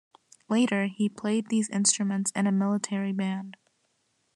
Later 0.49 0.87
he 0.87 1.07
played 1.07 1.49
these 1.49 1.69
instruments 1.69 2.31
in 2.31 2.47
a 2.47 2.51
military 2.51 3.11
band. 3.11 3.55